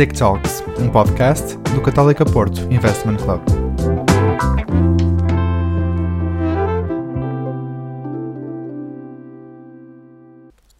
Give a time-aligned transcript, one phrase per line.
[0.00, 3.42] SIC Talks, um podcast do Católica Porto Investment Club.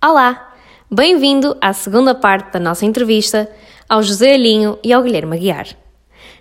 [0.03, 0.55] Olá,
[0.91, 3.47] bem-vindo à segunda parte da nossa entrevista
[3.87, 5.67] ao José Alinho e ao Guilherme Aguiar.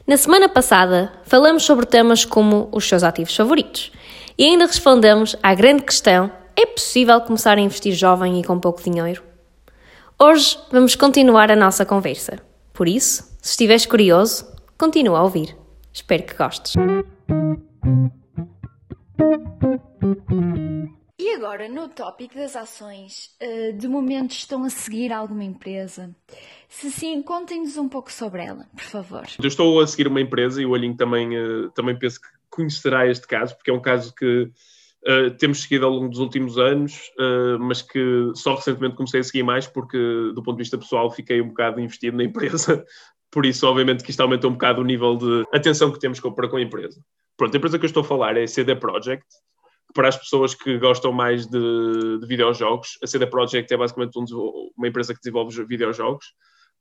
[0.08, 3.92] Na semana passada, falamos sobre temas como os seus ativos favoritos
[4.38, 8.82] e ainda respondemos à grande questão: é possível começar a investir jovem e com pouco
[8.82, 9.22] dinheiro?
[10.18, 12.48] Hoje vamos continuar a nossa conversa.
[12.80, 14.46] Por isso, se estiveres curioso,
[14.78, 15.54] continua a ouvir.
[15.92, 16.76] Espero que gostes.
[21.20, 26.16] E agora, no tópico das ações, eh, de momento estão a seguir alguma empresa?
[26.70, 29.28] Se sim, contem-nos um pouco sobre ela, por favor.
[29.38, 33.06] Eu estou a seguir uma empresa e o Olhinho também, eh, também penso que conhecerá
[33.06, 34.50] este caso, porque é um caso que
[35.08, 39.24] Uh, temos seguido ao longo dos últimos anos, uh, mas que só recentemente comecei a
[39.24, 42.84] seguir mais porque, do ponto de vista pessoal, fiquei um bocado investido na empresa.
[43.32, 46.50] Por isso, obviamente, que isto aumentou um bocado o nível de atenção que temos para
[46.50, 47.00] com a empresa.
[47.38, 49.26] Pronto, a empresa que eu estou a falar é a CD Projekt.
[49.94, 54.26] Para as pessoas que gostam mais de, de videojogos, a CD Projekt é basicamente um,
[54.78, 56.26] uma empresa que desenvolve videojogos.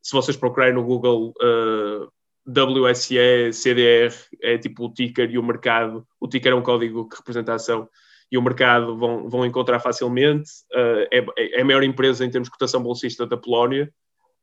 [0.02, 2.10] Se vocês procurarem no Google uh,
[2.48, 6.06] WSE, CDR, é tipo o ticker e o mercado.
[6.18, 7.88] O ticker é um código de representação
[8.30, 10.50] e o mercado vão, vão encontrar facilmente.
[10.72, 13.92] Uh, é, é, a maior empresa em termos de cotação bolsista da Polónia.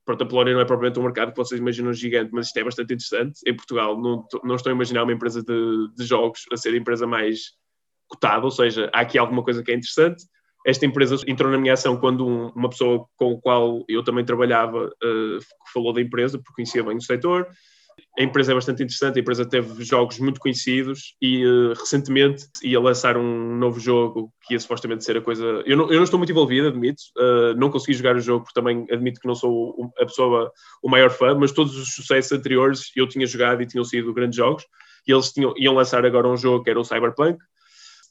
[0.03, 2.63] Pronto, a Polónia não é propriamente um mercado que vocês imaginam gigante, mas isto é
[2.63, 3.39] bastante interessante.
[3.45, 6.78] Em Portugal, não, não estou a imaginar uma empresa de, de jogos a ser a
[6.78, 7.53] empresa mais
[8.08, 10.23] cotada, ou seja, há aqui alguma coisa que é interessante.
[10.66, 14.25] Esta empresa entrou na minha ação quando um, uma pessoa com a qual eu também
[14.25, 15.39] trabalhava uh,
[15.72, 17.47] falou da empresa, porque conhecia bem o setor
[18.17, 22.80] a empresa é bastante interessante, a empresa teve jogos muito conhecidos e uh, recentemente ia
[22.80, 25.44] lançar um novo jogo que ia supostamente ser a coisa.
[25.66, 28.57] Eu não, eu não estou muito envolvido, admito, uh, não consegui jogar o jogo porque
[28.57, 30.49] também admito que não sou a pessoa,
[30.81, 34.38] o maior fã, mas todos os sucessos anteriores eu tinha jogado e tinham sido grandes
[34.38, 34.63] jogos
[35.05, 37.38] e eles tinham, iam lançar agora um jogo que era o Cyberpunk.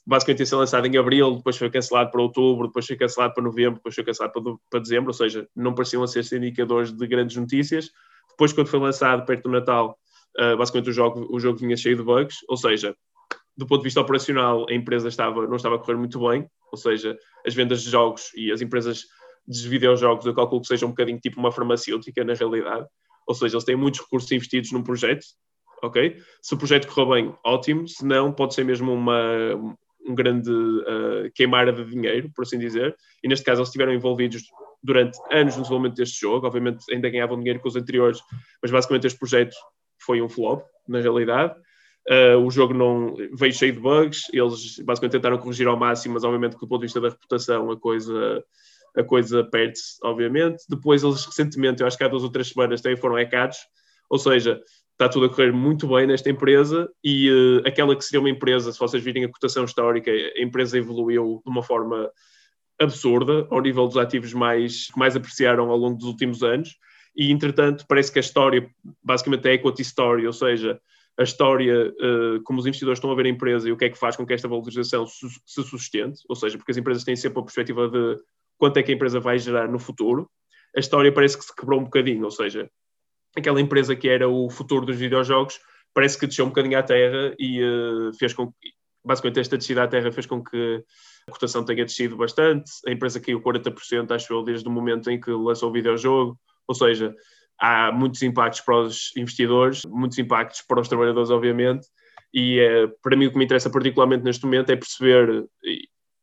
[0.06, 3.42] Basicamente ia ser lançado em abril, depois foi cancelado para outubro, depois foi cancelado para
[3.42, 7.36] novembro, depois foi cancelado para, para dezembro, ou seja, não pareciam ser indicadores de grandes
[7.38, 7.88] notícias
[8.34, 9.96] depois, quando foi lançado perto do Natal,
[10.40, 12.94] uh, basicamente o jogo, o jogo vinha cheio de bugs, ou seja,
[13.56, 16.78] do ponto de vista operacional, a empresa estava, não estava a correr muito bem, ou
[16.78, 19.04] seja, as vendas de jogos e as empresas
[19.46, 22.86] de videojogos, eu calculo que seja um bocadinho tipo uma farmacêutica na realidade,
[23.26, 25.24] ou seja, eles têm muitos recursos investidos num projeto,
[25.82, 26.16] ok?
[26.42, 29.54] Se o projeto correr bem, ótimo, se não, pode ser mesmo uma,
[30.06, 34.42] um grande uh, queimar de dinheiro, por assim dizer, e neste caso eles estiveram envolvidos
[34.82, 38.20] durante anos no desenvolvimento deste jogo, obviamente ainda ganhavam dinheiro com os anteriores,
[38.62, 39.56] mas basicamente este projeto
[40.04, 41.54] foi um flop, na realidade.
[42.10, 46.24] Uh, o jogo não veio cheio de bugs, eles basicamente tentaram corrigir ao máximo, mas
[46.24, 48.44] obviamente do ponto de vista da reputação a coisa,
[48.94, 50.64] a coisa perde-se, obviamente.
[50.68, 53.56] Depois eles recentemente, eu acho que há duas ou três semanas, também foram hackados,
[54.10, 54.60] ou seja,
[54.92, 58.70] está tudo a correr muito bem nesta empresa e uh, aquela que seria uma empresa,
[58.70, 62.10] se vocês virem a cotação histórica, a empresa evoluiu de uma forma
[62.78, 66.76] absurda ao nível dos ativos mais, que mais apreciaram ao longo dos últimos anos
[67.16, 68.68] e entretanto parece que a história
[69.02, 70.80] basicamente é equity story, ou seja,
[71.18, 73.90] a história uh, como os investidores estão a ver a empresa e o que é
[73.90, 77.14] que faz com que esta valorização se, se sustente, ou seja, porque as empresas têm
[77.14, 78.18] sempre a perspectiva de
[78.58, 80.28] quanto é que a empresa vai gerar no futuro,
[80.76, 82.68] a história parece que se quebrou um bocadinho, ou seja,
[83.36, 85.60] aquela empresa que era o futuro dos videojogos
[85.92, 88.72] parece que desceu um bocadinho à terra e uh, fez com que,
[89.04, 90.82] basicamente esta descida à terra fez com que
[91.28, 95.20] a cotação tenha descido bastante, a empresa caiu 40%, acho eu, desde o momento em
[95.20, 97.14] que lançou o videojogo, ou seja,
[97.60, 101.86] há muitos impactos para os investidores, muitos impactos para os trabalhadores, obviamente,
[102.32, 105.46] e é, para mim o que me interessa particularmente neste momento é perceber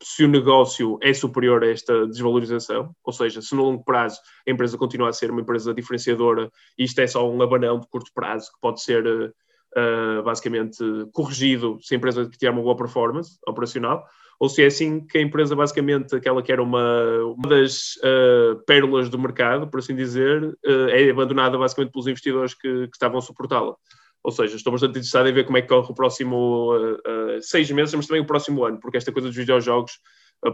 [0.03, 4.51] se o negócio é superior a esta desvalorização, ou seja, se no longo prazo a
[4.51, 8.11] empresa continua a ser uma empresa diferenciadora e isto é só um abanão de curto
[8.13, 14.03] prazo que pode ser uh, basicamente corrigido se a empresa tiver uma boa performance operacional,
[14.41, 18.59] ou se é assim que a empresa, basicamente, aquela que era uma, uma das uh,
[18.65, 23.19] pérolas do mercado, por assim dizer, uh, é abandonada basicamente pelos investidores que, que estavam
[23.19, 23.75] a suportá-la.
[24.23, 27.69] Ou seja, estou bastante interessado em ver como é que corre o próximo uh, seis
[27.69, 29.99] meses, mas também o próximo ano, porque esta coisa dos videojogos,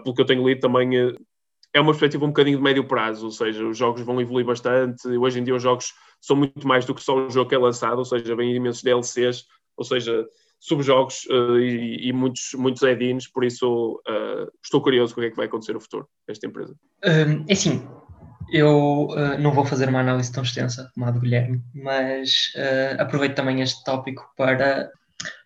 [0.03, 1.15] pelo que eu tenho lido, também
[1.73, 5.07] é uma perspectiva um bocadinho de médio prazo, ou seja, os jogos vão evoluir bastante,
[5.07, 7.57] hoje em dia os jogos são muito mais do que só o jogo que é
[7.57, 9.45] lançado, ou seja, vêm imensos DLCs,
[9.77, 10.27] ou seja,
[10.59, 15.27] subjogos uh, e, e, muitos, muitos add-ins, por isso uh, estou curioso com o que
[15.27, 16.75] é que vai acontecer no futuro esta empresa.
[17.05, 17.87] Um, é assim,
[18.51, 22.53] eu uh, não vou fazer uma análise tão extensa como a do Guilherme, mas
[22.99, 24.89] aproveito também este tópico para,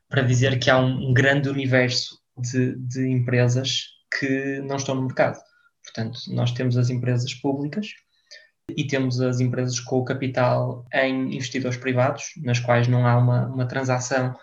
[0.09, 3.85] para dizer que há um, um grande universo de, de empresas
[4.19, 5.39] que não estão no mercado.
[5.83, 7.87] Portanto, nós temos as empresas públicas
[8.77, 13.47] e temos as empresas com o capital em investidores privados, nas quais não há uma,
[13.47, 14.35] uma transação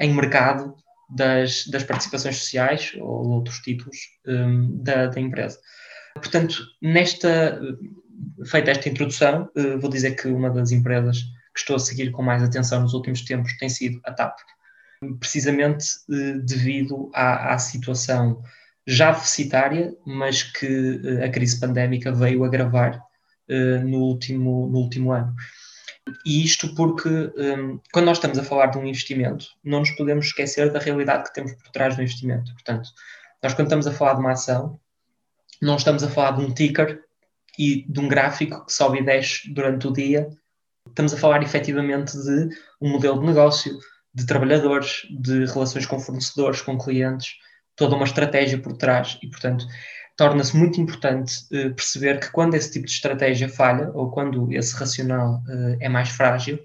[0.00, 0.74] em mercado
[1.08, 3.96] das, das participações sociais ou outros títulos
[4.26, 5.58] um, da, da, empresa.
[6.14, 7.60] Portanto, nesta,
[8.46, 11.18] feita esta introdução, uh, vou dizer que uma das empresas
[11.54, 14.36] que estou a seguir com mais atenção nos últimos tempos tem sido a TAP,
[15.18, 18.42] precisamente uh, devido à, à situação
[18.86, 23.02] já deficitária, mas que uh, a crise pandémica veio agravar
[23.84, 25.34] no, último, no último ano.
[26.24, 30.26] E isto porque, um, quando nós estamos a falar de um investimento, não nos podemos
[30.26, 32.52] esquecer da realidade que temos por trás do investimento.
[32.52, 32.90] Portanto,
[33.42, 34.78] nós, quando estamos a falar de uma ação,
[35.62, 37.02] não estamos a falar de um ticker
[37.58, 40.28] e de um gráfico que sobe e desce durante o dia.
[40.86, 42.48] Estamos a falar efetivamente de
[42.80, 43.78] um modelo de negócio,
[44.12, 47.36] de trabalhadores, de relações com fornecedores, com clientes,
[47.74, 49.18] toda uma estratégia por trás.
[49.22, 49.66] E, portanto,
[50.16, 54.74] torna-se muito importante uh, perceber que quando esse tipo de estratégia falha ou quando esse
[54.76, 56.58] racional uh, é mais frágil,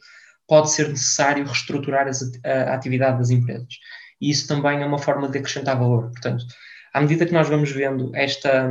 [0.48, 3.76] pode ser necessário reestruturar as, a, a, atividade das empresas.
[4.20, 6.10] E isso também é uma forma de acrescentar valor.
[6.12, 6.44] Portanto,
[6.94, 8.70] à medida que nós vamos vendo esta,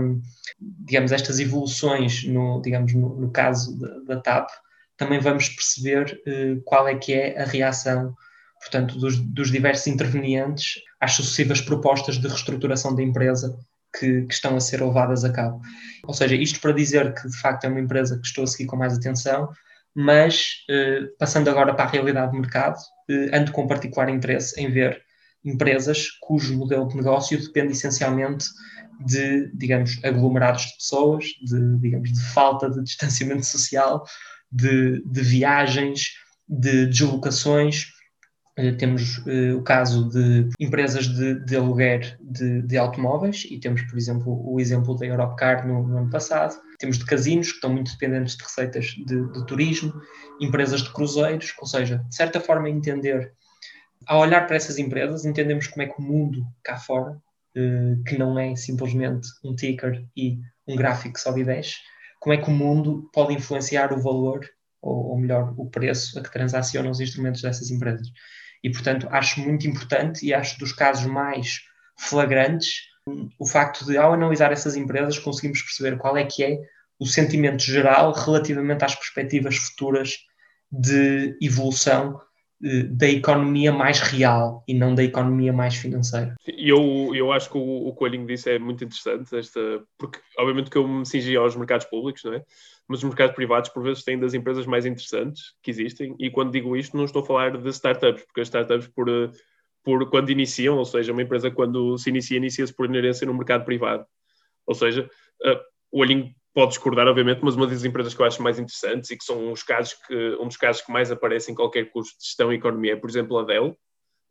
[0.61, 4.49] digamos, estas evoluções no, digamos, no, no caso da, da, TAP,
[4.97, 8.15] também vamos perceber uh, qual é que é a reação
[8.61, 13.57] portanto, dos, dos diversos intervenientes às sucessivas propostas de reestruturação da empresa
[13.97, 15.61] que, que, estão a ser levadas a cabo.
[16.05, 18.67] Ou seja, isto para dizer que de facto é uma empresa que estou a seguir
[18.67, 19.49] com mais atenção,
[19.95, 22.79] mas eh, passando agora para a realidade do mercado,
[23.11, 25.03] eh, ando com particular interesse em ver
[25.45, 28.47] empresas cujo modelo de negócio depende essencialmente
[29.05, 34.05] de, digamos, aglomerados de pessoas, de, digamos, de falta de distanciamento social,
[34.51, 36.15] de, de viagens,
[36.49, 37.87] de deslocações
[38.77, 43.97] temos uh, o caso de empresas de, de aluguer de, de, automóveis e temos, por
[43.97, 46.61] exemplo, o exemplo da Europcar no, no, ano passado.
[46.79, 49.93] Temos de casinos, que estão muito dependentes de receitas de, de, turismo,
[50.41, 53.33] empresas de cruzeiros, ou seja, de certa forma entender,
[54.07, 58.19] ao olhar para essas empresas, entendemos como é que o mundo cá fora, uh, que
[58.19, 61.77] não é simplesmente um ticker e um gráfico que sobe e desce,
[62.19, 64.45] como é que o mundo pode influenciar o valor,
[64.83, 68.09] ou, ou melhor, o preço a que transacionam os instrumentos dessas empresas.
[68.63, 71.61] E, portanto, acho muito importante e acho dos casos mais
[71.97, 72.89] flagrantes
[73.39, 76.59] o facto de, ao analisar essas empresas, conseguimos perceber qual é que é
[76.99, 80.17] o sentimento geral relativamente às perspectivas futuras
[80.71, 82.21] de evolução
[82.63, 86.35] eh, da economia mais real e não da economia mais financeira.
[86.47, 89.61] Eu, eu acho que o, o Coelhinho disse é muito interessante, esta,
[89.97, 92.45] porque obviamente que eu me cingi aos mercados públicos, não é?
[92.89, 96.51] Mas os mercados privados por vezes têm das empresas mais interessantes que existem e quando
[96.51, 99.07] digo isto não estou a falar de startups, porque as startups por,
[99.85, 103.65] por quando iniciam, ou seja, uma empresa quando se inicia, inicia-se por inerência no mercado
[103.65, 104.07] privado.
[104.67, 105.09] Ou seja,
[105.45, 105.61] uh,
[105.93, 109.17] o Olhinho pode discordar, obviamente, mas uma das empresas que eu acho mais interessantes e
[109.17, 112.25] que são os casos que, um dos casos que mais aparecem em qualquer curso de
[112.25, 113.79] gestão e economia é, por exemplo, a Dell.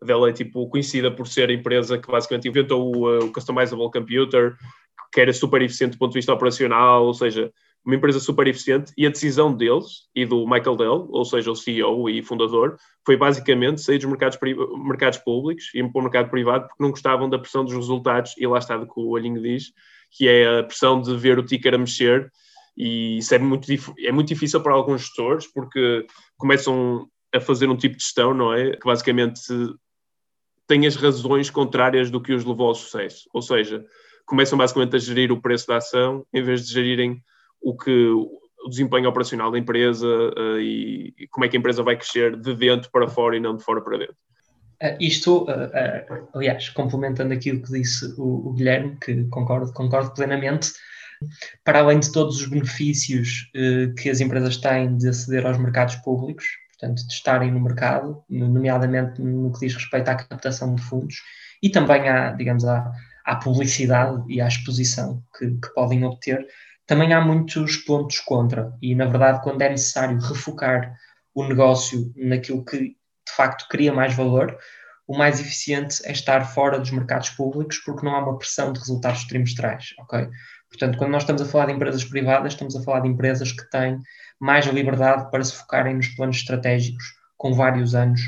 [0.01, 3.89] A Dell é tipo conhecida por ser a empresa que basicamente inventou o, o Customizable
[3.92, 4.56] Computer,
[5.13, 7.51] que era super eficiente do ponto de vista operacional, ou seja,
[7.88, 11.56] uma empresa super eficiente, e a decisão deles e do Michael Dell, ou seja, o
[11.56, 14.38] CEO e fundador, foi basicamente sair dos mercados,
[14.86, 18.34] mercados públicos e ir para o mercado privado porque não gostavam da pressão dos resultados,
[18.38, 19.72] e lá está do que o Olhinho diz,
[20.12, 22.30] que é a pressão de ver o ticker a mexer,
[22.75, 23.66] e isso é muito,
[24.00, 28.54] é muito difícil para alguns gestores, porque começam a fazer um tipo de gestão, não
[28.54, 28.71] é?
[28.71, 29.40] Que basicamente
[30.68, 33.30] tem as razões contrárias do que os levou ao sucesso.
[33.33, 33.85] Ou seja,
[34.26, 37.23] começam basicamente a gerir o preço da ação em vez de gerirem
[37.68, 41.83] o que o desempenho operacional da empresa uh, e, e, como é que a empresa
[41.83, 44.16] vai crescer de dentro para fora e não de fora para dentro.
[44.81, 50.71] Uh, isto, uh, aliás, complementando aquilo que disse o, o, Guilherme, que concordo, concordo plenamente,
[51.66, 53.50] para além de todos os benefícios
[53.97, 59.19] que as empresas têm de aceder aos mercados públicos, portanto, de estarem no mercado, nomeadamente
[59.19, 61.16] no que diz respeito à captação de fundos,
[61.64, 62.92] e também à, digamos, à,
[63.26, 66.45] à publicidade e à exposição que, que podem obter,
[66.87, 68.73] também há muitos pontos contra.
[68.81, 70.97] E, na verdade, quando é necessário refocar
[71.35, 74.57] o negócio naquilo que de facto cria mais valor,
[75.06, 78.79] o mais eficiente é estar fora dos mercados públicos porque não há uma pressão de
[78.79, 80.27] resultados trimestrais, ok?
[80.69, 83.69] Portanto, quando nós estamos a falar de empresas privadas, estamos a falar de empresas que
[83.69, 83.99] têm
[84.39, 87.03] mais liberdade para se focarem nos planos estratégicos
[87.37, 88.21] com vários anos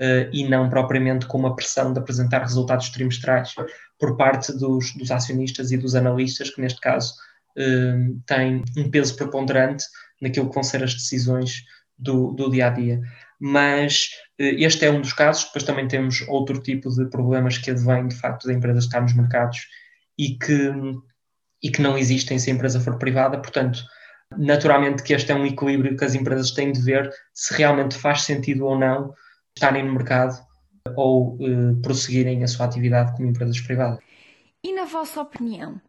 [0.00, 3.54] uh, e não propriamente com uma pressão de apresentar resultados trimestrais
[3.98, 7.14] por parte dos, dos acionistas e dos analistas, que neste caso
[7.58, 9.84] uh, têm um peso preponderante
[10.20, 11.62] naquilo que vão ser as decisões
[11.98, 13.00] do, do dia a dia
[13.38, 14.08] mas
[14.38, 15.44] eh, este é um dos casos.
[15.44, 19.14] Depois também temos outro tipo de problemas que advêm de facto da empresa estar nos
[19.14, 19.66] mercados
[20.18, 20.72] e que,
[21.62, 23.38] e que não existem se a empresa for privada.
[23.38, 23.84] Portanto,
[24.36, 28.22] Naturalmente que este é um equilíbrio que as empresas têm de ver se realmente faz
[28.22, 29.14] sentido ou não
[29.54, 30.44] estarem no mercado
[30.96, 34.00] ou uh, prosseguirem a sua atividade como empresas privadas.
[34.64, 35.80] E na vossa opinião,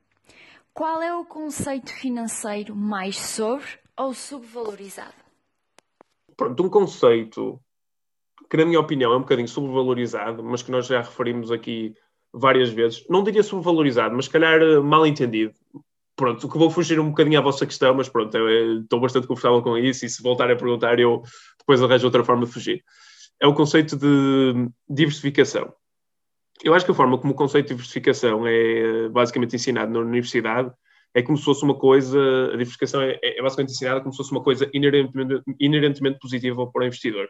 [0.78, 3.66] qual é o conceito financeiro mais sobre
[3.98, 5.16] ou subvalorizado?
[6.38, 7.60] Pronto, um conceito
[8.48, 11.96] que, na minha opinião, é um bocadinho subvalorizado, mas que nós já referimos aqui
[12.32, 13.04] várias vezes.
[13.10, 15.56] Não diria subvalorizado, mas se calhar eh, mal entendido.
[16.16, 19.64] Pronto, que vou fugir um bocadinho à vossa questão, mas pronto, eu, estou bastante confortável
[19.64, 21.24] com isso e se voltarem a perguntar, eu
[21.58, 22.84] depois arranjo outra forma de fugir.
[23.42, 25.74] É o conceito de diversificação.
[26.64, 30.00] Eu acho que a forma como o conceito de diversificação é eh, basicamente ensinado na
[30.00, 30.72] universidade
[31.14, 34.32] é como se fosse uma coisa, a diversificação é, é basicamente ensinada como se fosse
[34.32, 37.28] uma coisa inerentemente, inerentemente positiva para o investidor.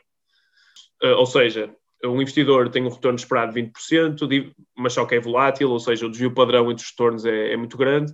[1.02, 5.20] Uh, ou seja, um investidor tem um retorno esperado de 20%, mas só que é
[5.20, 8.14] volátil, ou seja, o desvio padrão entre os retornos é, é muito grande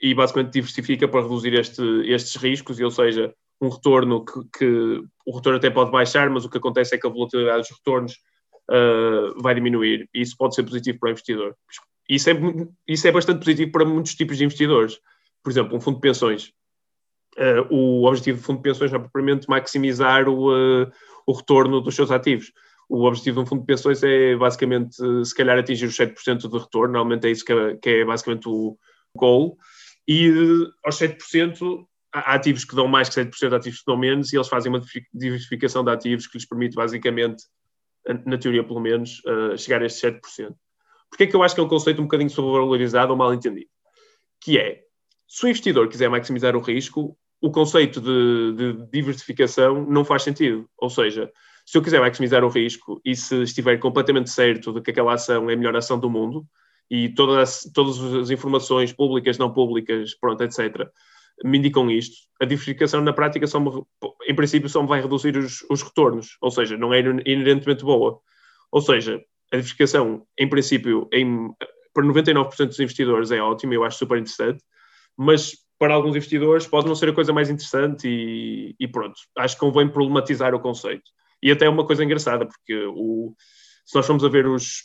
[0.00, 5.02] e basicamente diversifica para reduzir este, estes riscos, e, ou seja, um retorno que, que,
[5.24, 8.14] o retorno até pode baixar, mas o que acontece é que a volatilidade dos retornos
[8.70, 11.56] uh, vai diminuir, e isso pode ser positivo para o investidor.
[12.08, 12.34] Isso é,
[12.86, 14.98] isso é bastante positivo para muitos tipos de investidores.
[15.42, 16.52] Por exemplo, um fundo de pensões.
[17.36, 20.90] Uh, o objetivo do fundo de pensões é propriamente maximizar o, uh,
[21.26, 22.52] o retorno dos seus ativos
[22.88, 26.58] o objetivo de um fundo de pensões é basicamente, se calhar, atingir os 7% de
[26.58, 28.76] retorno, normalmente é isso que é, que é basicamente o
[29.16, 29.56] goal,
[30.06, 30.30] e
[30.84, 34.48] aos 7% há ativos que dão mais que 7%, ativos que dão menos, e eles
[34.48, 37.44] fazem uma diversificação de ativos que lhes permite basicamente,
[38.26, 40.54] na teoria pelo menos, uh, chegar a estes 7%.
[41.10, 43.70] Porquê é que eu acho que é um conceito um bocadinho sobrevalorizado ou mal entendido?
[44.40, 44.82] Que é,
[45.28, 50.68] se o investidor quiser maximizar o risco, o conceito de, de diversificação não faz sentido.
[50.78, 51.30] Ou seja,
[51.64, 55.48] se eu quiser maximizar o risco e se estiver completamente certo de que aquela ação
[55.48, 56.46] é a melhor ação do mundo
[56.90, 60.88] e todas, todas as informações públicas, não públicas, pronto, etc.,
[61.42, 63.70] me indicam isto, a diversificação na prática, só me,
[64.28, 68.20] em princípio, só me vai reduzir os, os retornos, ou seja, não é inerentemente boa.
[68.70, 69.22] Ou seja,
[69.52, 71.50] a diversificação, em princípio, em,
[71.92, 74.62] para 99% dos investidores é ótima, eu acho super interessante,
[75.16, 79.54] mas para alguns investidores pode não ser a coisa mais interessante e, e pronto, acho
[79.54, 81.04] que convém problematizar o conceito.
[81.42, 83.34] E até é uma coisa engraçada, porque o,
[83.84, 84.84] se nós formos a ver os,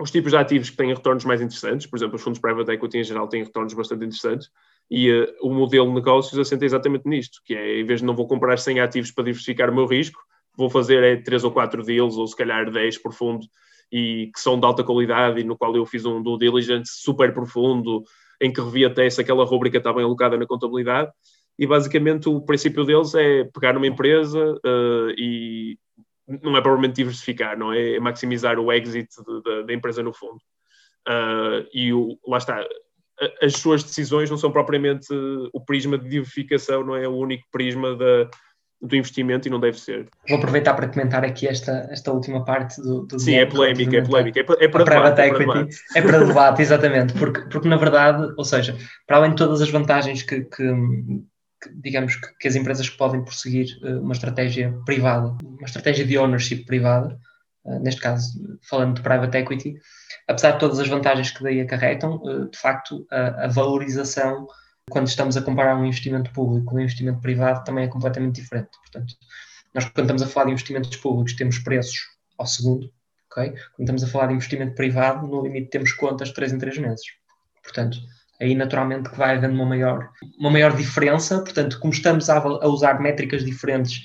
[0.00, 2.98] os tipos de ativos que têm retornos mais interessantes, por exemplo, os fundos private equity
[2.98, 4.50] em geral têm retornos bastante interessantes,
[4.90, 8.14] e uh, o modelo de negócios assenta exatamente nisto, que é, em vez de não
[8.14, 10.20] vou comprar 100 ativos para diversificar o meu risco,
[10.56, 13.46] vou fazer é 3 ou 4 deals, ou se calhar 10 por fundo,
[13.92, 17.32] e que são de alta qualidade, e no qual eu fiz um due diligence super
[17.32, 18.02] profundo,
[18.40, 21.10] em que revi até se aquela rubrica está bem alocada na contabilidade,
[21.58, 25.78] e basicamente o princípio deles é pegar numa empresa uh, e
[26.26, 27.96] não é provavelmente diversificar, não é?
[27.96, 29.08] é maximizar o exit
[29.66, 30.40] da empresa no fundo.
[31.06, 32.64] Uh, e o, lá está,
[33.42, 35.08] as suas decisões não são propriamente
[35.52, 38.30] o prisma de diversificação, não é o único prisma da,
[38.80, 40.08] do investimento e não deve ser.
[40.28, 44.02] Vou aproveitar para comentar aqui esta, esta última parte do, do Sim, é polémica, é
[44.02, 45.20] polémica, é para, é para debate.
[45.20, 49.30] É para debate, é para debate exatamente, porque, porque na verdade, ou seja, para além
[49.30, 50.64] de todas as vantagens que, que
[51.62, 56.16] que, digamos que, que, as empresas podem prosseguir uh, uma estratégia privada, uma estratégia de
[56.16, 57.18] ownership privada,
[57.64, 59.74] neste caso falando de private equity,
[60.28, 64.46] apesar de todas as vantagens que daí acarretam, uh, de facto a, a, valorização
[64.90, 68.70] quando estamos a comparar um investimento público com um investimento privado também é completamente diferente.
[68.82, 69.14] Portanto,
[69.74, 71.98] nós quando estamos a falar de investimentos públicos temos preços
[72.38, 72.90] ao segundo,
[73.30, 73.50] ok?
[73.50, 76.78] Quando estamos a falar de investimento privado, no limite temos contas de 3 em 3
[76.78, 77.06] meses.
[77.62, 77.98] Portanto,
[78.40, 82.66] aí naturalmente que vai havendo uma maior, uma maior diferença, portanto, como estamos a, a
[82.66, 84.02] usar métricas diferentes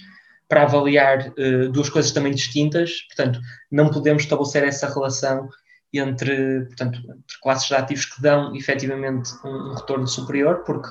[0.47, 3.39] para avaliar uh, duas coisas também distintas, portanto,
[3.71, 5.49] não podemos estabelecer essa relação
[5.93, 10.89] entre, portanto, entre classes de ativos que dão efetivamente um, um retorno superior, porque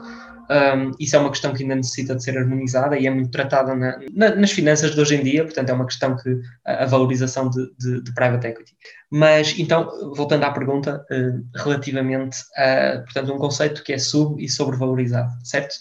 [0.51, 3.75] um, isso é uma questão que ainda necessita de ser harmonizada e é muito tratada
[3.75, 6.87] na, na, nas finanças de hoje em dia, portanto, é uma questão que a, a
[6.87, 8.77] valorização de, de, de, private equity.
[9.11, 14.49] Mas, então, voltando à pergunta, uh, relativamente a, portanto, um conceito que é sub e
[14.49, 15.75] sobrevalorizado, certo?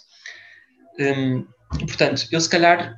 [1.00, 1.46] Um,
[1.80, 2.96] portanto, eu se calhar,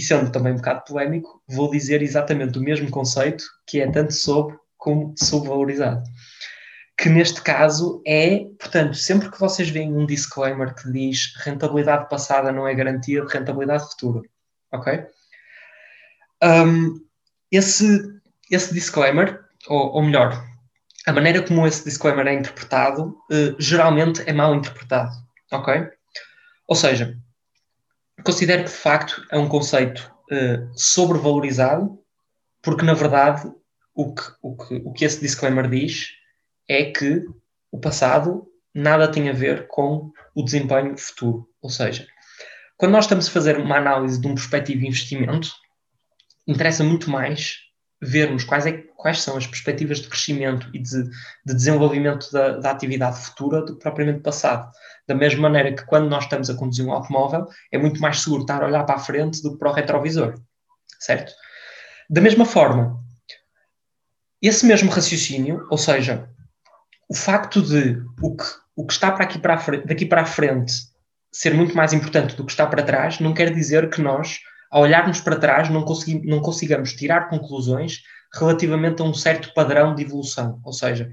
[0.00, 4.12] e sendo também um bocado polémico, vou dizer exatamente o mesmo conceito, que é tanto
[4.12, 6.02] sob como subvalorizado
[7.00, 12.52] que neste caso é, portanto, sempre que vocês veem um disclaimer que diz rentabilidade passada
[12.52, 14.20] não é garantia de rentabilidade futura,
[14.70, 15.06] ok?
[16.42, 17.00] Um,
[17.50, 18.06] esse,
[18.50, 20.44] esse disclaimer, ou, ou, melhor,
[21.06, 25.10] a maneira como esse disclaimer é interpretado, uh, geralmente é mal interpretado,
[25.50, 25.88] ok?
[26.68, 27.16] Ou seja,
[28.24, 31.98] considero que de facto é um conceito uh, sobrevalorizado,
[32.62, 33.50] porque na verdade
[33.94, 36.10] o que, o, que, o que esse disclaimer diz
[36.68, 37.24] é que
[37.70, 41.48] o passado nada tem a ver com o desempenho futuro.
[41.60, 42.06] Ou seja,
[42.76, 45.50] quando nós estamos a fazer uma análise de um prospectivo de investimento,
[46.46, 47.58] interessa muito mais
[48.02, 51.04] vermos quais, é, quais são as perspectivas de crescimento e de,
[51.44, 54.70] de desenvolvimento da, da, atividade futura do que propriamente passado.
[55.06, 58.42] Da mesma maneira que quando nós estamos a conduzir um automóvel, é muito mais seguro
[58.42, 60.34] estar a olhar para a frente do que para o retrovisor,
[60.98, 61.32] certo?
[62.08, 62.98] Da mesma forma,
[64.40, 66.28] esse mesmo raciocínio, ou seja,
[67.08, 70.26] o facto de o que, o que está para aqui para frente, daqui para a
[70.26, 70.72] frente
[71.30, 74.40] ser muito mais importante do que está para trás, não quer dizer que nós
[74.70, 79.94] ao olharmos para trás, não, consegui, não consigamos tirar conclusões relativamente a um certo padrão
[79.94, 80.60] de evolução.
[80.64, 81.10] Ou seja,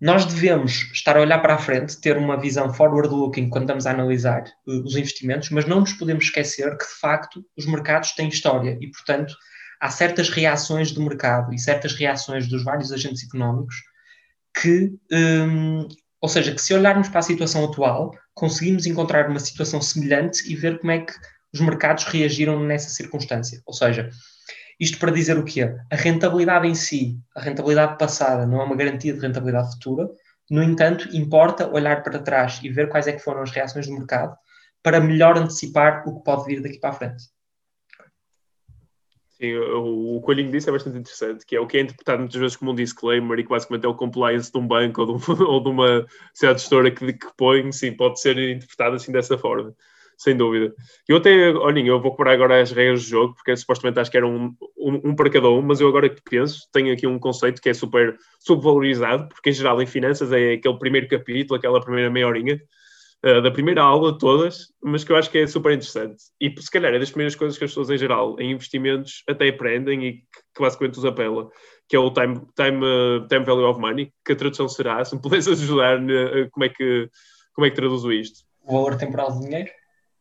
[0.00, 3.92] nós devemos estar a olhar para a frente, ter uma visão forward-looking quando estamos a
[3.92, 8.28] analisar uh, os investimentos, mas não nos podemos esquecer que, de facto, os mercados têm
[8.28, 9.34] história e, portanto,
[9.80, 13.76] há certas reações do mercado e certas reações dos vários agentes económicos
[14.60, 15.88] que, um,
[16.20, 20.54] ou seja, que se olharmos para a situação atual, conseguimos encontrar uma situação semelhante e
[20.54, 21.12] ver como é que
[21.56, 23.62] os mercados reagiram nessa circunstância.
[23.66, 24.10] Ou seja,
[24.78, 25.74] isto para dizer o quê?
[25.90, 30.08] A rentabilidade em si, a rentabilidade passada, não é uma garantia de rentabilidade futura.
[30.50, 33.94] No entanto, importa olhar para trás e ver quais é que foram as reações do
[33.94, 34.36] mercado
[34.82, 37.24] para melhor antecipar o que pode vir daqui para a frente.
[39.30, 42.40] Sim, o, o Coelhinho disse é bastante interessante, que é o que é interpretado muitas
[42.40, 45.32] vezes como um disclaimer e que basicamente é o compliance de um banco ou de,
[45.42, 49.74] ou de uma sociedade gestora que, que põe, sim, pode ser interpretado assim dessa forma
[50.16, 50.74] sem dúvida.
[51.06, 54.16] Eu até, olhem, eu vou cobrar agora as regras do jogo, porque supostamente acho que
[54.16, 57.18] era um, um, um, para cada um, mas eu agora que penso, tenho aqui um
[57.18, 61.80] conceito que é super subvalorizado, porque em geral em finanças é aquele primeiro capítulo, aquela
[61.80, 62.60] primeira meia horinha,
[63.24, 66.16] uh, da primeira aula todas, mas que eu acho que é super interessante.
[66.40, 69.48] E se calhar é das primeiras coisas que as pessoas em geral, em investimentos, até
[69.48, 71.50] aprendem e que, basicamente os apela,
[71.88, 75.14] que é o time, time, uh, time Value of Money, que a tradução será, se
[75.14, 77.10] me pudesse ajudar, uh, como, é que,
[77.52, 78.46] como é que traduzo isto?
[78.62, 79.70] O valor temporal de dinheiro?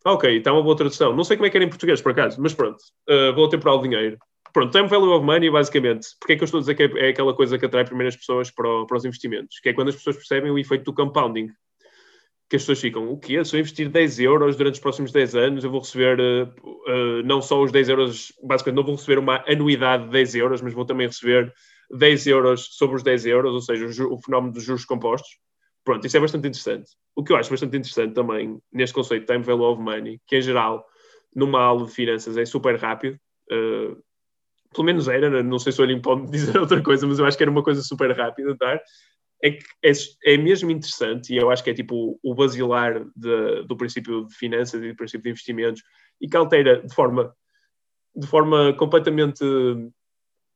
[0.07, 1.15] Ok, está uma boa tradução.
[1.15, 2.77] Não sei como é que era em português, por acaso, mas pronto.
[3.09, 4.19] Uh, valor temporal de dinheiro.
[4.53, 6.09] Pronto, time value of money, basicamente.
[6.19, 8.09] Porque é que eu estou a dizer que é, é aquela coisa que atrai primeiro
[8.09, 9.59] as pessoas para, o, para, os investimentos?
[9.59, 11.47] Que é quando as pessoas percebem o efeito do compounding.
[12.47, 13.43] Que as pessoas ficam, o quê?
[13.43, 16.43] Se eu investir 10 euros durante os próximos 10 anos, eu vou receber uh,
[16.87, 20.61] uh, não só os 10 euros, basicamente não vou receber uma anuidade de 10 euros,
[20.61, 21.51] mas vou também receber
[21.89, 25.31] 10 euros sobre os 10 euros, ou seja, o, o fenómeno dos juros compostos.
[25.85, 26.91] Pronto, isso é bastante interessante.
[27.15, 30.37] O que eu acho bastante interessante também neste conceito de time value of money, que
[30.37, 30.83] em geral,
[31.33, 33.19] numa aula de finanças, é super rápido.
[33.51, 33.95] Uh,
[34.73, 37.37] pelo menos era, não sei se o Olhinho pode dizer outra coisa, mas eu acho
[37.37, 38.81] que era uma coisa super rápida dar.
[39.43, 39.91] É que é,
[40.33, 44.33] é mesmo interessante, e eu acho que é tipo o basilar de, do princípio de
[44.33, 45.83] finanças e do princípio de investimentos,
[46.19, 47.31] e que altera de forma,
[48.15, 49.43] de forma completamente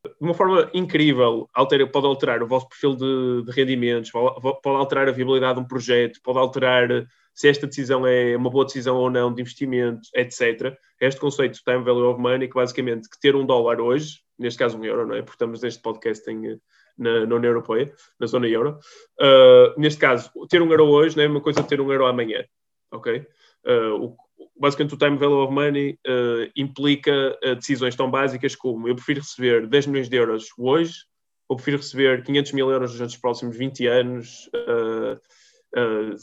[0.04, 5.08] de uma forma incrível, altera, pode alterar o vosso perfil de, de, rendimentos, pode alterar
[5.08, 9.10] a viabilidade de um projeto, pode alterar se esta decisão é uma boa decisão ou
[9.10, 10.74] não de investimento, etc.
[11.00, 14.58] Este conceito de time value of money, que basicamente que ter um dólar hoje, neste
[14.58, 15.22] caso um euro, não é?
[15.22, 16.58] Porque estamos neste podcast em,
[16.96, 18.78] na, na União Europeia, na zona euro.
[19.20, 22.06] Uh, neste caso, ter um euro hoje não é uma coisa de ter um euro
[22.06, 22.44] amanhã,
[22.90, 23.26] ok?
[23.66, 24.16] Uh, o,
[24.58, 29.20] basicamente o time value of money uh, implica uh, decisões tão básicas como eu prefiro
[29.20, 31.04] receber 10 milhões de euros hoje
[31.48, 34.48] ou prefiro receber 500 mil euros nos próximos 20 anos.
[34.54, 36.14] Uh,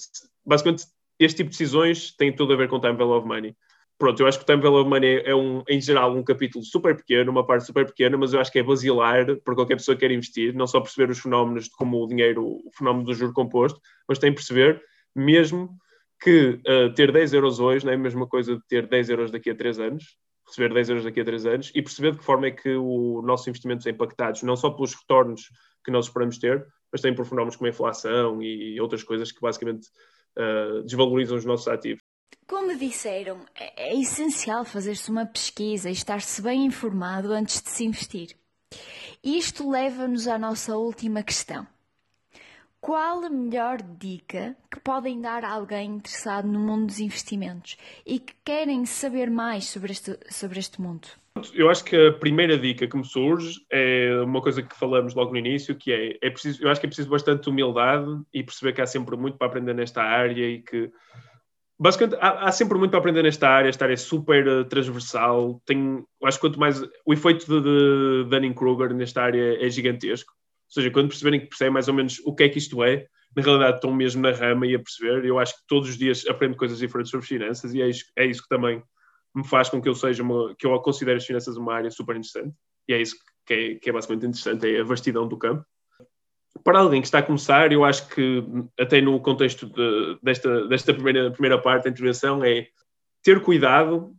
[0.46, 0.86] basicamente,
[1.20, 3.56] este tipo de decisões tem tudo a ver com time value of money.
[3.98, 6.64] Pronto, eu acho que o time value of money é, um, em geral, um capítulo
[6.64, 9.96] super pequeno, uma parte super pequena, mas eu acho que é basilar para qualquer pessoa
[9.96, 13.14] que quer investir, não só perceber os fenómenos de como o dinheiro, o fenómeno do
[13.14, 14.82] juro composto, mas tem que perceber
[15.16, 15.76] mesmo
[16.20, 19.32] que uh, ter 10 euros hoje não é a mesma coisa de ter 10 euros
[19.32, 22.24] daqui a 3 anos, receber 10 euros daqui a 3 anos, e perceber de que
[22.24, 25.50] forma é que o nossos investimentos são impactados, não só pelos retornos
[25.84, 29.42] que nós esperamos ter, mas também por fenómenos como a inflação e outras coisas que
[29.42, 29.88] basicamente
[30.38, 32.02] uh, desvalorizam os nossos ativos.
[32.48, 37.84] Como disseram, é, é essencial fazer-se uma pesquisa e estar-se bem informado antes de se
[37.84, 38.36] investir.
[39.24, 41.68] Isto leva-nos à nossa última questão.
[42.80, 48.20] Qual a melhor dica que podem dar a alguém interessado no mundo dos investimentos e
[48.20, 51.08] que querem saber mais sobre este, sobre este mundo?
[51.54, 55.32] Eu acho que a primeira dica que me surge é uma coisa que falamos logo
[55.32, 58.74] no início, que é, é preciso, eu acho que é preciso bastante humildade e perceber
[58.74, 60.92] que há sempre muito para aprender nesta área e que
[61.80, 65.62] basicamente há, há sempre muito para aprender nesta área, esta área é super uh, transversal,
[65.66, 70.38] tem, acho que quanto mais o efeito de, de Dunning-Kruger nesta área é gigantesco
[70.74, 73.44] seja, quando perceberem que percebem mais ou menos o que é que isto é, na
[73.44, 75.26] realidade estão mesmo na rama e a perceber.
[75.26, 78.26] Eu acho que todos os dias aprendo coisas diferentes sobre finanças e é isso, é
[78.26, 78.82] isso que também
[79.36, 82.16] me faz com que eu seja uma, que eu considere as finanças uma área super
[82.16, 82.56] interessante.
[82.88, 85.64] E é isso que é, que é basicamente interessante, é a vastidão do campo.
[86.64, 88.44] Para alguém que está a começar, eu acho que
[88.80, 92.68] até no contexto de, desta, desta primeira, primeira parte da intervenção é
[93.22, 94.16] ter cuidado,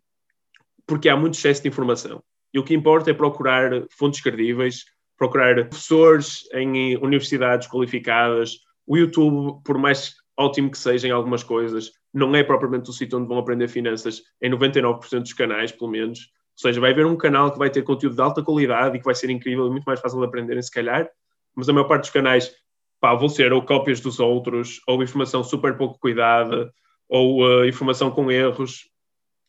[0.87, 2.22] porque há muito excesso de informação.
[2.54, 4.84] E o que importa é procurar fontes credíveis,
[5.18, 8.61] procurar professores em universidades qualificadas.
[8.87, 13.18] O YouTube, por mais ótimo que seja em algumas coisas, não é propriamente o sítio
[13.18, 16.20] onde vão aprender finanças em 99% dos canais, pelo menos.
[16.20, 19.04] Ou seja, vai haver um canal que vai ter conteúdo de alta qualidade e que
[19.04, 21.09] vai ser incrível e muito mais fácil de aprenderem, se calhar,
[21.54, 22.54] mas a maior parte dos canais
[23.00, 26.72] pá, vão ser ou cópias dos outros, ou informação super pouco cuidada,
[27.09, 28.88] ou uh, informação com erros,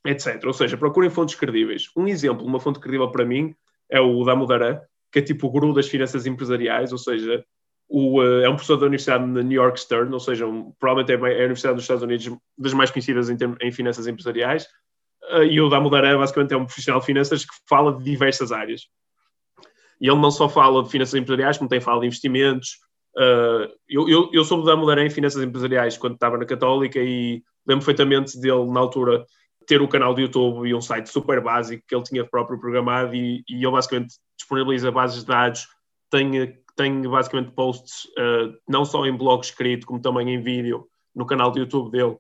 [0.06, 0.44] etc.
[0.46, 1.90] Ou seja, procurem fontes credíveis.
[1.96, 3.56] Um exemplo, uma fonte credível para mim,
[3.90, 4.80] é o da Mudarã,
[5.12, 7.44] que é tipo o guru das finanças empresariais, ou seja,
[7.88, 11.12] o, uh, é um professor da Universidade de New York Stern, ou seja, um, provavelmente
[11.12, 14.68] é a Universidade dos Estados Unidos das mais conhecidas em, em finanças empresariais,
[15.34, 18.52] uh, e o da Mudarã basicamente é um profissional de finanças que fala de diversas
[18.52, 18.84] áreas.
[20.00, 22.78] E ele não só fala de finanças empresariais, como tem fala de investimentos.
[23.18, 27.86] Uh, eu, eu, eu soube da em finanças empresariais quando estava na Católica e lembro
[27.86, 29.26] perfeitamente dele, na altura,
[29.68, 32.60] ter o um canal de YouTube e um site super básico que ele tinha próprio
[32.60, 35.68] programado e, e ele basicamente disponibiliza bases de dados,
[36.10, 41.26] tem, tem basicamente posts uh, não só em blog escrito, como também em vídeo no
[41.26, 42.18] canal de YouTube dele,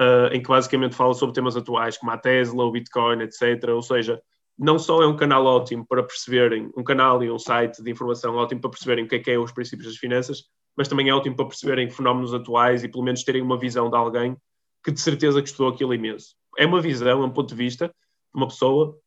[0.00, 3.68] uh, em que basicamente fala sobre temas atuais como a Tesla, o Bitcoin, etc.
[3.68, 4.20] Ou seja,
[4.58, 8.36] não só é um canal ótimo para perceberem, um canal e um site de informação
[8.36, 10.44] ótimo para perceberem o que é que é os princípios das finanças,
[10.76, 13.96] mas também é ótimo para perceberem fenómenos atuais e pelo menos terem uma visão de
[13.96, 14.36] alguém
[14.84, 17.88] que de certeza que estudou aquilo imenso é uma visão, é um ponto de vista
[17.88, 17.94] de
[18.34, 18.98] uma pessoa,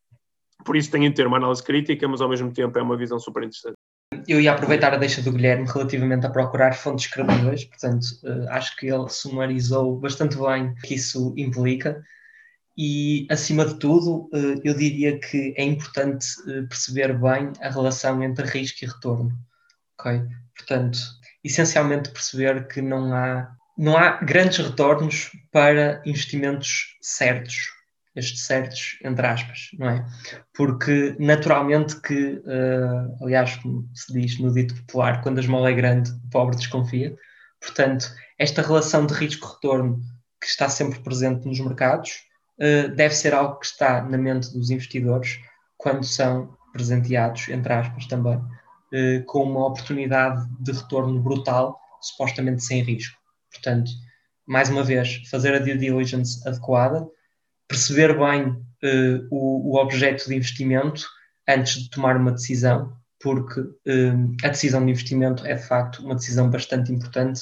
[0.63, 3.19] por isso tem de ter uma análise crítica, mas ao mesmo tempo é uma visão
[3.19, 3.75] super interessante.
[4.27, 8.75] Eu ia aproveitar a deixa do Guilherme relativamente a procurar fontes credíveis, portanto, uh, acho
[8.75, 12.01] que ele sumarizou bastante bem o que isso implica.
[12.77, 18.21] E, acima de tudo, uh, eu diria que é importante uh, perceber bem a relação
[18.23, 19.31] entre risco e retorno.
[19.99, 20.21] Ok?
[20.55, 20.99] Portanto,
[21.43, 27.69] essencialmente perceber que não há não há grandes retornos para investimentos certos,
[28.19, 30.05] estes certos, entre aspas, não é?
[30.53, 35.73] Porque naturalmente que, uh, aliás, como se diz no dito popular, quando a esmola é
[35.73, 37.15] grande, o pobre desconfia.
[37.59, 39.99] Portanto, esta relação de risco-retorno
[40.39, 42.11] que está sempre presente nos mercados
[42.59, 45.39] uh, deve ser algo que está na mente dos investidores
[45.77, 52.81] quando são presenteados, entre aspas também, uh, com uma oportunidade de retorno brutal, supostamente sem
[52.83, 53.17] risco.
[53.51, 53.89] Portanto,
[54.47, 57.07] mais uma vez, fazer a due diligence adequada,
[57.69, 61.07] perceber bem uh, o, o, objeto de investimento
[61.47, 66.15] antes de tomar uma decisão, porque uh, a decisão de investimento é de facto uma
[66.15, 67.41] decisão bastante importante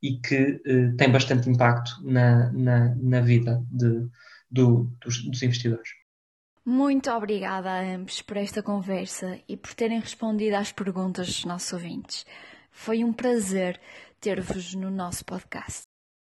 [0.00, 4.08] e que uh, tem bastante impacto na, na, na vida de,
[4.50, 5.88] do, dos, dos investidores.
[6.64, 11.72] Muito obrigada a ambos por esta conversa e por terem respondido às perguntas dos nossos
[11.72, 12.24] ouvintes.
[12.70, 13.78] Foi um prazer
[14.18, 15.82] ter-vos no nosso podcast.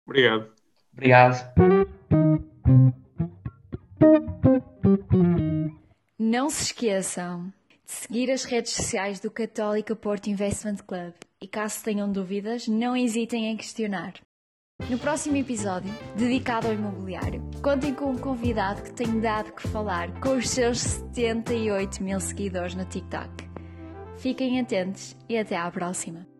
[0.06, 0.50] Obrigado.
[0.92, 1.98] Obrigado.
[6.32, 7.52] Não se esqueçam
[7.84, 12.96] de seguir as redes sociais do Católica Porto Investment Club e caso tenham dúvidas, não
[12.96, 14.14] hesitem em questionar.
[14.88, 20.10] No próximo episódio, dedicado ao imobiliário, contem com um convidado que tem dado que falar
[20.20, 23.46] com os seus 78 mil seguidores no TikTok.
[24.16, 26.31] Fiquem atentos e até à próxima!